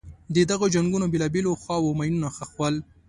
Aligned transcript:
د 0.35 0.37
دغو 0.49 0.65
جنګونو 0.75 1.05
بېلابېلو 1.13 1.59
خواوو 1.61 1.97
ماینونه 1.99 2.27
ښخول. 2.35 2.75